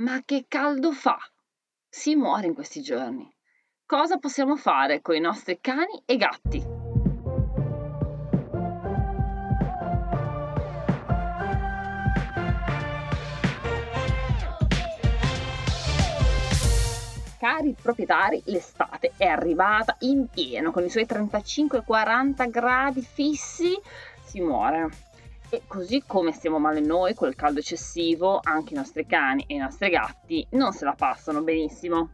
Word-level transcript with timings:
Ma 0.00 0.22
che 0.24 0.44
caldo 0.46 0.92
fa! 0.92 1.18
Si 1.88 2.14
muore 2.14 2.46
in 2.46 2.54
questi 2.54 2.82
giorni. 2.82 3.28
Cosa 3.84 4.18
possiamo 4.18 4.54
fare 4.54 5.00
con 5.00 5.16
i 5.16 5.20
nostri 5.20 5.58
cani 5.60 6.00
e 6.04 6.16
gatti? 6.16 6.64
Cari 17.40 17.74
proprietari, 17.82 18.40
l'estate 18.46 19.14
è 19.16 19.26
arrivata 19.26 19.96
in 20.00 20.28
pieno 20.28 20.70
con 20.70 20.84
i 20.84 20.90
suoi 20.90 21.06
35-40 21.06 22.48
gradi 22.48 23.02
fissi, 23.02 23.76
si 24.22 24.40
muore. 24.40 25.07
E 25.50 25.62
così 25.66 26.02
come 26.06 26.32
stiamo 26.32 26.58
male 26.58 26.80
noi 26.80 27.14
col 27.14 27.34
caldo 27.34 27.60
eccessivo, 27.60 28.38
anche 28.42 28.74
i 28.74 28.76
nostri 28.76 29.06
cani 29.06 29.44
e 29.46 29.54
i 29.54 29.58
nostri 29.58 29.88
gatti 29.88 30.46
non 30.50 30.72
se 30.72 30.84
la 30.84 30.92
passano 30.92 31.42
benissimo. 31.42 32.10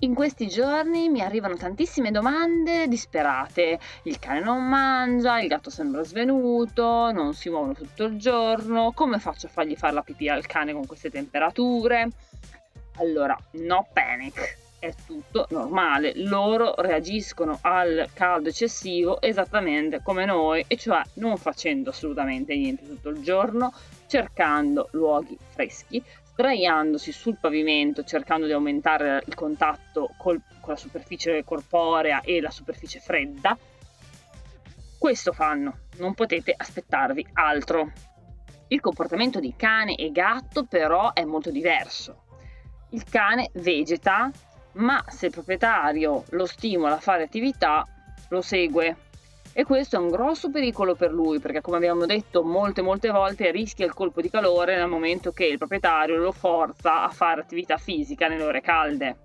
In 0.00 0.14
questi 0.14 0.46
giorni 0.46 1.08
mi 1.08 1.22
arrivano 1.22 1.56
tantissime 1.56 2.10
domande 2.10 2.86
disperate. 2.86 3.78
Il 4.04 4.18
cane 4.18 4.40
non 4.40 4.62
mangia, 4.62 5.40
il 5.40 5.48
gatto 5.48 5.70
sembra 5.70 6.02
svenuto, 6.02 7.10
non 7.12 7.34
si 7.34 7.48
muovono 7.48 7.74
tutto 7.74 8.04
il 8.04 8.18
giorno. 8.18 8.92
Come 8.94 9.18
faccio 9.18 9.46
a 9.46 9.50
fargli 9.50 9.74
fare 9.74 9.94
la 9.94 10.02
pipì 10.02 10.28
al 10.28 10.46
cane 10.46 10.72
con 10.72 10.86
queste 10.86 11.10
temperature? 11.10 12.08
Allora, 12.98 13.36
no 13.52 13.86
panic 13.92 14.64
è 14.78 14.92
tutto 15.06 15.46
normale, 15.50 16.12
loro 16.16 16.74
reagiscono 16.76 17.58
al 17.62 18.08
caldo 18.12 18.48
eccessivo 18.48 19.20
esattamente 19.20 20.02
come 20.02 20.24
noi, 20.24 20.64
e 20.66 20.76
cioè 20.76 21.02
non 21.14 21.36
facendo 21.36 21.90
assolutamente 21.90 22.54
niente 22.54 22.86
tutto 22.86 23.08
il 23.08 23.20
giorno, 23.20 23.72
cercando 24.06 24.88
luoghi 24.92 25.36
freschi, 25.50 26.02
sdraiandosi 26.32 27.12
sul 27.12 27.38
pavimento, 27.40 28.04
cercando 28.04 28.46
di 28.46 28.52
aumentare 28.52 29.22
il 29.26 29.34
contatto 29.34 30.10
col, 30.18 30.40
con 30.60 30.74
la 30.74 30.78
superficie 30.78 31.42
corporea 31.44 32.20
e 32.20 32.40
la 32.40 32.50
superficie 32.50 33.00
fredda. 33.00 33.56
Questo 34.98 35.32
fanno, 35.32 35.78
non 35.96 36.14
potete 36.14 36.54
aspettarvi 36.56 37.26
altro. 37.34 37.90
Il 38.68 38.80
comportamento 38.80 39.40
di 39.40 39.54
cane 39.56 39.94
e 39.94 40.10
gatto 40.10 40.64
però 40.64 41.12
è 41.12 41.24
molto 41.24 41.50
diverso. 41.50 42.24
Il 42.90 43.04
cane 43.04 43.50
vegeta 43.54 44.30
ma 44.76 45.02
se 45.08 45.26
il 45.26 45.32
proprietario 45.32 46.24
lo 46.30 46.46
stimola 46.46 46.96
a 46.96 47.00
fare 47.00 47.24
attività, 47.24 47.86
lo 48.28 48.40
segue. 48.40 48.96
E 49.52 49.64
questo 49.64 49.96
è 49.96 49.98
un 49.98 50.10
grosso 50.10 50.50
pericolo 50.50 50.94
per 50.94 51.10
lui 51.10 51.38
perché, 51.38 51.62
come 51.62 51.78
abbiamo 51.78 52.04
detto 52.04 52.42
molte 52.42 52.82
molte 52.82 53.10
volte, 53.10 53.50
rischia 53.50 53.86
il 53.86 53.94
colpo 53.94 54.20
di 54.20 54.28
calore 54.28 54.76
nel 54.76 54.88
momento 54.88 55.32
che 55.32 55.46
il 55.46 55.56
proprietario 55.56 56.16
lo 56.16 56.32
forza 56.32 57.04
a 57.04 57.08
fare 57.08 57.40
attività 57.40 57.78
fisica 57.78 58.28
nelle 58.28 58.42
ore 58.42 58.60
calde. 58.60 59.16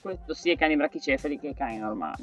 Questo 0.00 0.34
sia 0.34 0.52
i 0.52 0.56
cani 0.56 0.76
brachicefali 0.76 1.38
che 1.38 1.48
i 1.48 1.54
cani 1.54 1.78
normali. 1.78 2.22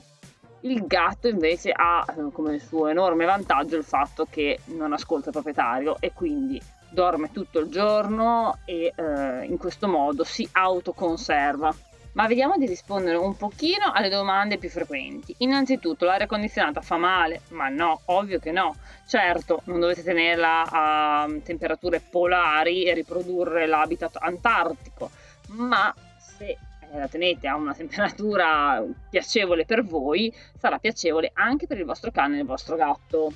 Il 0.62 0.86
gatto 0.86 1.28
invece 1.28 1.72
ha 1.72 2.06
eh, 2.08 2.31
come 2.31 2.59
suo 2.59 2.88
enorme 2.88 3.25
vantaggio 3.25 3.75
il 3.75 3.84
fatto 3.84 4.28
che 4.30 4.59
non 4.66 4.94
ascolta 4.94 5.28
il 5.28 5.34
proprietario 5.34 5.97
e 6.00 6.14
quindi 6.14 6.62
dorme 6.89 7.31
tutto 7.31 7.59
il 7.59 7.69
giorno 7.69 8.59
e 8.66 8.94
eh, 8.95 9.45
in 9.45 9.58
questo 9.58 9.88
modo 9.88 10.23
si 10.23 10.47
autoconserva 10.52 11.73
ma 12.18 12.26
vediamo 12.26 12.58
di 12.58 12.66
rispondere 12.66 13.16
un 13.16 13.38
pochino 13.38 13.92
alle 13.94 14.10
domande 14.10 14.58
più 14.58 14.70
frequenti. 14.70 15.36
Innanzitutto, 15.40 16.06
l'aria 16.06 16.26
condizionata 16.26 16.82
fa 16.82 16.98
male? 16.98 17.42
Ma 17.50 17.70
no, 17.70 18.02
ovvio 18.06 18.40
che 18.40 18.52
no. 18.52 18.76
Certo, 19.06 19.62
non 19.66 19.80
dovete 19.80 20.02
tenerla 20.02 20.66
a 20.68 21.30
temperature 21.44 22.00
polari 22.00 22.86
e 22.86 22.96
riprodurre 22.96 23.68
l'habitat 23.68 24.18
antartico, 24.20 25.12
ma 25.50 25.94
se 26.18 26.46
eh, 26.46 26.58
la 26.98 27.08
tenete 27.08 27.48
a 27.48 27.56
una 27.56 27.76
temperatura 27.76 28.84
piacevole 29.12 29.66
per 29.66 29.86
voi, 29.86 30.34
sarà 30.58 30.80
piacevole 30.80 31.30
anche 31.36 31.68
per 31.68 31.78
il 31.78 31.86
vostro 31.86 32.09
cane 32.09 32.38
e 32.38 32.40
il 32.40 32.48
vostro 32.48 32.76
gatto. 32.76 33.31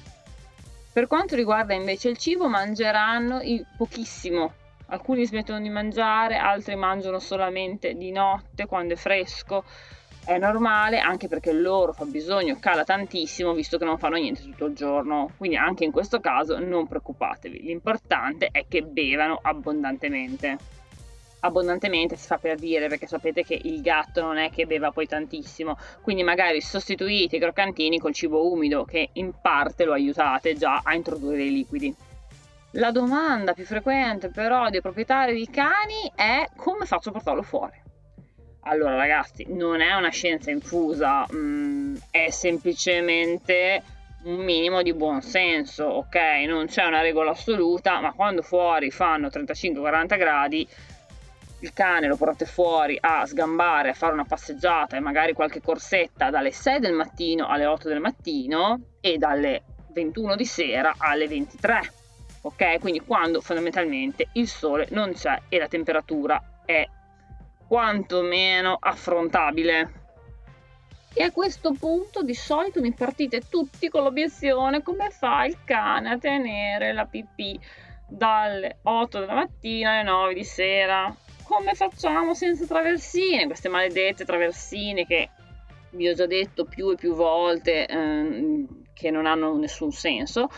Per 0.91 1.05
quanto 1.05 1.35
riguarda 1.35 1.75
invece 1.75 2.09
il 2.09 2.17
cibo, 2.17 2.49
mangeranno 2.49 3.41
pochissimo 3.77 4.53
Alcuni 4.91 5.25
smettono 5.25 5.61
di 5.61 5.69
mangiare, 5.69 6.35
altri 6.35 6.75
mangiano 6.75 7.19
solamente 7.19 7.93
di 7.93 8.11
notte 8.11 8.65
quando 8.65 8.93
è 8.93 8.97
fresco. 8.97 9.63
È 10.25 10.37
normale 10.37 10.99
anche 10.99 11.29
perché 11.29 11.51
il 11.51 11.61
loro 11.61 11.93
fabbisogno 11.93 12.57
cala 12.59 12.83
tantissimo 12.83 13.53
visto 13.53 13.77
che 13.77 13.85
non 13.85 13.97
fanno 13.97 14.17
niente 14.17 14.41
tutto 14.41 14.65
il 14.65 14.75
giorno. 14.75 15.31
Quindi 15.37 15.55
anche 15.55 15.85
in 15.85 15.91
questo 15.91 16.19
caso 16.19 16.59
non 16.59 16.87
preoccupatevi. 16.87 17.61
L'importante 17.61 18.49
è 18.51 18.65
che 18.67 18.81
bevano 18.81 19.39
abbondantemente. 19.41 20.57
Abbondantemente 21.39 22.17
si 22.17 22.27
fa 22.27 22.37
per 22.37 22.57
dire 22.57 22.89
perché 22.89 23.07
sapete 23.07 23.45
che 23.45 23.57
il 23.63 23.79
gatto 23.79 24.21
non 24.21 24.37
è 24.37 24.49
che 24.49 24.65
beva 24.65 24.91
poi 24.91 25.07
tantissimo. 25.07 25.77
Quindi 26.01 26.23
magari 26.23 26.59
sostituite 26.59 27.37
i 27.37 27.39
croccantini 27.39 27.97
col 27.97 28.13
cibo 28.13 28.51
umido 28.51 28.83
che 28.83 29.07
in 29.13 29.31
parte 29.41 29.85
lo 29.85 29.93
aiutate 29.93 30.53
già 30.53 30.81
a 30.83 30.93
introdurre 30.93 31.43
i 31.43 31.51
liquidi. 31.51 31.95
La 32.75 32.91
domanda 32.91 33.51
più 33.51 33.65
frequente 33.65 34.29
però 34.29 34.69
dei 34.69 34.79
proprietari 34.79 35.35
di 35.35 35.49
cani 35.49 36.09
è 36.15 36.47
come 36.55 36.85
faccio 36.85 37.09
a 37.09 37.11
portarlo 37.11 37.41
fuori? 37.41 37.77
Allora 38.61 38.95
ragazzi, 38.95 39.45
non 39.49 39.81
è 39.81 39.93
una 39.93 40.09
scienza 40.09 40.51
infusa, 40.51 41.27
mm, 41.33 41.95
è 42.11 42.29
semplicemente 42.29 43.83
un 44.23 44.37
minimo 44.37 44.83
di 44.83 44.93
buon 44.93 45.21
senso, 45.21 45.83
ok? 45.83 46.15
Non 46.47 46.67
c'è 46.67 46.85
una 46.85 47.01
regola 47.01 47.31
assoluta, 47.31 47.99
ma 47.99 48.13
quando 48.13 48.41
fuori 48.41 48.89
fanno 48.89 49.27
35-40 49.27 50.17
gradi, 50.17 50.65
il 51.59 51.73
cane 51.73 52.07
lo 52.07 52.15
portate 52.15 52.45
fuori 52.45 52.97
a 53.01 53.25
sgambare, 53.25 53.89
a 53.89 53.93
fare 53.93 54.13
una 54.13 54.25
passeggiata 54.25 54.95
e 54.95 55.01
magari 55.01 55.33
qualche 55.33 55.59
corsetta 55.59 56.29
dalle 56.29 56.51
6 56.51 56.79
del 56.79 56.93
mattino 56.93 57.47
alle 57.47 57.65
8 57.65 57.89
del 57.89 57.99
mattino 57.99 58.79
e 59.01 59.17
dalle 59.17 59.63
21 59.91 60.37
di 60.37 60.45
sera 60.45 60.93
alle 60.97 61.27
23 61.27 61.99
ok? 62.41 62.79
Quindi 62.79 63.01
quando 63.01 63.41
fondamentalmente 63.41 64.27
il 64.33 64.47
sole 64.47 64.87
non 64.91 65.13
c'è 65.13 65.41
e 65.49 65.57
la 65.57 65.67
temperatura 65.67 66.61
è 66.65 66.87
quantomeno 67.67 68.77
affrontabile. 68.79 69.99
E 71.13 71.23
a 71.23 71.31
questo 71.31 71.73
punto 71.73 72.23
di 72.23 72.33
solito 72.33 72.79
mi 72.79 72.93
partite 72.93 73.41
tutti 73.49 73.89
con 73.89 74.03
l'obiezione 74.03 74.81
come 74.81 75.09
fa 75.09 75.45
il 75.45 75.57
cane 75.65 76.09
a 76.09 76.17
tenere 76.17 76.93
la 76.93 77.05
pipì 77.05 77.59
dalle 78.07 78.79
8 78.83 79.19
della 79.19 79.33
mattina 79.33 79.91
alle 79.91 80.03
9 80.03 80.33
di 80.33 80.43
sera? 80.43 81.13
Come 81.43 81.73
facciamo 81.73 82.33
senza 82.33 82.65
traversine? 82.65 83.45
Queste 83.45 83.67
maledette 83.67 84.23
traversine 84.23 85.05
che 85.05 85.29
vi 85.91 86.07
ho 86.07 86.13
già 86.13 86.25
detto 86.25 86.63
più 86.63 86.91
e 86.91 86.95
più 86.95 87.13
volte 87.13 87.87
ehm, 87.87 88.83
che 88.93 89.11
non 89.11 89.25
hanno 89.25 89.57
nessun 89.57 89.91
senso 89.91 90.49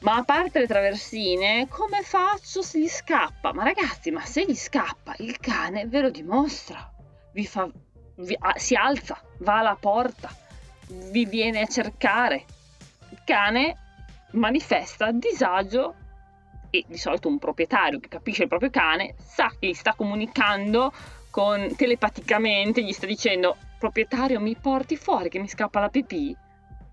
ma 0.00 0.16
a 0.16 0.22
parte 0.22 0.60
le 0.60 0.66
traversine, 0.66 1.66
come 1.68 2.02
faccio 2.02 2.62
se 2.62 2.78
gli 2.78 2.88
scappa? 2.88 3.52
Ma 3.52 3.64
ragazzi, 3.64 4.10
ma 4.10 4.24
se 4.24 4.44
gli 4.44 4.54
scappa, 4.54 5.14
il 5.18 5.38
cane 5.38 5.86
ve 5.86 6.00
lo 6.00 6.10
dimostra. 6.10 6.92
Vi 7.32 7.46
fa, 7.46 7.68
vi, 8.16 8.36
ah, 8.38 8.56
si 8.56 8.74
alza, 8.74 9.20
va 9.38 9.58
alla 9.58 9.76
porta, 9.78 10.30
vi 11.10 11.24
viene 11.24 11.62
a 11.62 11.66
cercare. 11.66 12.44
Il 13.10 13.22
cane 13.24 13.76
manifesta 14.32 15.10
disagio 15.10 15.94
e 16.70 16.84
di 16.86 16.98
solito 16.98 17.28
un 17.28 17.38
proprietario 17.38 17.98
che 17.98 18.08
capisce 18.08 18.42
il 18.42 18.48
proprio 18.48 18.70
cane 18.70 19.14
sa 19.18 19.50
che 19.58 19.68
gli 19.68 19.74
sta 19.74 19.94
comunicando 19.94 20.92
con, 21.30 21.74
telepaticamente, 21.74 22.84
gli 22.84 22.92
sta 22.92 23.06
dicendo 23.06 23.56
proprietario 23.78 24.38
mi 24.38 24.56
porti 24.56 24.96
fuori 24.96 25.28
che 25.28 25.38
mi 25.38 25.48
scappa 25.48 25.80
la 25.80 25.88
pipì 25.88 26.36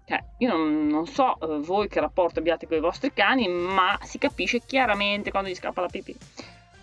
cioè, 0.07 0.23
io 0.37 0.49
non, 0.49 0.87
non 0.87 1.07
so 1.07 1.35
eh, 1.39 1.59
voi 1.59 1.87
che 1.87 1.99
rapporto 1.99 2.39
abbiate 2.39 2.67
con 2.67 2.77
i 2.77 2.81
vostri 2.81 3.11
cani, 3.11 3.47
ma 3.47 3.97
si 4.03 4.19
capisce 4.19 4.59
chiaramente 4.59 5.31
quando 5.31 5.49
gli 5.49 5.55
scappa 5.55 5.81
la 5.81 5.87
pipì. 5.87 6.15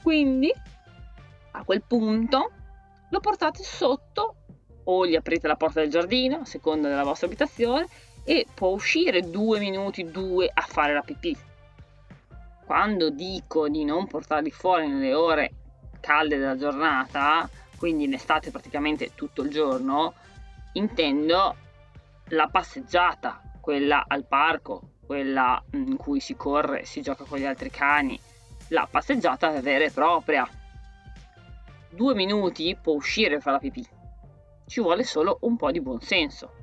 Quindi, 0.03 0.53
a 1.53 1.63
quel 1.63 1.83
punto, 1.83 2.51
lo 3.09 3.21
portate 3.21 3.63
sotto 3.63 4.35
o 4.85 5.07
gli 5.07 5.15
aprite 5.15 5.47
la 5.47 5.55
porta 5.55 5.81
del 5.81 5.91
giardino, 5.91 6.41
a 6.41 6.45
seconda 6.45 6.89
della 6.89 7.05
vostra 7.05 7.29
abitazione, 7.29 7.87
e 8.25 8.47
può 8.53 8.69
uscire 8.69 9.31
due 9.31 9.61
minuti, 9.61 10.11
due 10.11 10.51
a 10.53 10.63
fare 10.63 10.93
la 10.93 11.03
pipì. 11.03 11.37
Quando 12.65 13.11
dico 13.11 13.69
di 13.69 13.85
non 13.85 14.09
portarli 14.09 14.51
fuori 14.51 14.89
nelle 14.89 15.15
ore 15.15 15.53
calde 16.01 16.39
della 16.39 16.57
giornata, 16.57 17.49
quindi 17.77 18.05
in 18.05 18.15
estate 18.15 18.51
praticamente 18.51 19.13
tutto 19.15 19.43
il 19.43 19.51
giorno, 19.51 20.15
intendo 20.73 21.55
la 22.29 22.49
passeggiata, 22.49 23.41
quella 23.61 24.05
al 24.07 24.27
parco, 24.27 24.93
quella 25.05 25.63
in 25.73 25.97
cui 25.97 26.21
si 26.21 26.35
corre, 26.35 26.85
si 26.85 27.03
gioca 27.03 27.25
con 27.25 27.39
gli 27.39 27.45
altri 27.45 27.71
cani, 27.71 28.19
la 28.69 28.89
passeggiata 28.91 29.61
vera 29.61 29.85
e 29.85 29.91
propria. 29.91 30.49
Due 31.91 32.15
minuti 32.15 32.77
può 32.81 32.95
uscire 32.95 33.41
fare 33.41 33.57
la 33.57 33.59
pipì. 33.59 33.87
Ci 34.67 34.81
vuole 34.81 35.05
solo 35.05 35.39
un 35.43 35.57
po' 35.57 35.71
di 35.71 35.81
buonsenso. 35.81 36.61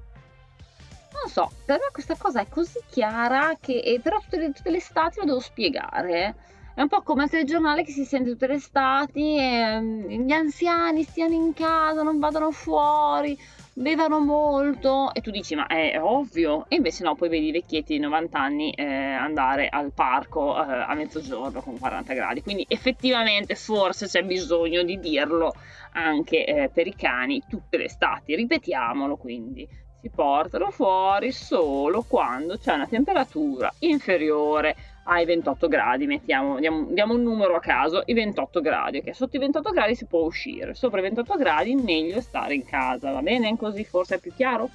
Non 1.11 1.29
so, 1.29 1.51
per 1.65 1.77
me 1.79 1.89
questa 1.91 2.15
cosa 2.15 2.41
è 2.41 2.47
così 2.47 2.79
chiara 2.89 3.55
che 3.59 3.99
però 4.01 4.19
tutte 4.19 4.37
le, 4.37 4.51
tutte 4.51 4.71
le 4.71 4.77
estati 4.77 5.19
lo 5.19 5.25
devo 5.25 5.39
spiegare. 5.39 6.35
È 6.73 6.79
È 6.79 6.81
un 6.81 6.87
po' 6.87 7.01
come 7.01 7.25
il 7.25 7.29
telegiornale 7.29 7.83
che 7.83 7.91
si 7.91 8.05
sente 8.05 8.29
tutte 8.29 8.47
le 8.47 8.53
estati, 8.53 9.37
e, 9.37 9.81
mm, 9.81 10.09
gli 10.25 10.31
anziani 10.31 11.03
stiano 11.03 11.33
in 11.33 11.53
casa, 11.53 12.03
non 12.03 12.19
vadano 12.19 12.51
fuori, 12.51 13.37
bevano 13.79 14.19
molto. 14.19 15.13
E 15.13 15.21
tu 15.21 15.31
dici 15.31 15.55
ma 15.55 15.67
è 15.67 15.99
ovvio. 16.01 16.65
E 16.67 16.75
invece 16.75 17.03
no 17.03 17.15
poi 17.15 17.29
vedi 17.29 17.47
i 17.47 17.51
vecchietti 17.51 17.93
di 17.93 17.99
90 17.99 18.39
anni 18.39 18.71
eh, 18.71 18.83
andare 18.83 19.69
al 19.69 19.91
parco 19.93 20.55
eh, 20.55 20.71
a 20.71 20.93
mezzogiorno 20.93 21.61
con 21.61 21.79
40 21.79 22.13
gradi. 22.13 22.41
Quindi 22.41 22.65
effettivamente 22.67 23.55
forse 23.55 24.07
c'è 24.07 24.23
bisogno 24.23 24.83
di 24.83 24.99
dirlo 24.99 25.53
anche 25.93 26.45
eh, 26.45 26.69
per 26.69 26.87
i 26.87 26.95
cani. 26.95 27.41
Tutte 27.47 27.77
le 27.77 27.85
estati 27.85 28.35
ripetiamolo 28.35 29.15
quindi. 29.15 29.67
Si 30.01 30.09
portano 30.09 30.71
fuori 30.71 31.33
solo 31.33 32.05
quando 32.07 32.57
c'è 32.57 32.73
una 32.73 32.87
temperatura 32.87 33.69
inferiore 33.79 34.73
ai 35.03 35.25
28 35.25 35.67
gradi, 35.67 36.05
mettiamo, 36.05 36.59
diamo, 36.59 36.87
diamo, 36.91 37.13
un 37.13 37.23
numero 37.23 37.55
a 37.55 37.59
caso, 37.59 38.03
i 38.05 38.13
28 38.13 38.61
gradi, 38.61 38.97
ok? 38.97 39.15
Sotto 39.15 39.35
i 39.35 39.39
28 39.39 39.71
gradi 39.71 39.95
si 39.95 40.05
può 40.05 40.21
uscire, 40.21 40.75
sopra 40.75 40.99
i 40.99 41.03
28 41.03 41.35
gradi 41.35 41.75
meglio 41.75 42.21
stare 42.21 42.53
in 42.53 42.65
casa, 42.65 43.11
va 43.11 43.21
bene? 43.21 43.55
Così 43.57 43.83
forse 43.83 44.15
è 44.15 44.19
più 44.19 44.33
chiaro? 44.33 44.69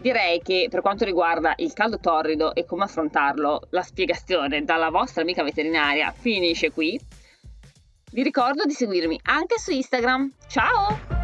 Direi 0.00 0.40
che 0.40 0.68
per 0.70 0.80
quanto 0.80 1.04
riguarda 1.04 1.54
il 1.56 1.72
caldo 1.72 1.98
torrido 1.98 2.54
e 2.54 2.64
come 2.64 2.84
affrontarlo, 2.84 3.62
la 3.70 3.82
spiegazione 3.82 4.62
dalla 4.62 4.90
vostra 4.90 5.22
amica 5.22 5.42
veterinaria 5.42 6.12
finisce 6.12 6.70
qui. 6.70 6.98
Vi 8.12 8.22
ricordo 8.22 8.64
di 8.64 8.72
seguirmi 8.72 9.18
anche 9.24 9.58
su 9.58 9.72
Instagram. 9.72 10.32
Ciao! 10.46 11.17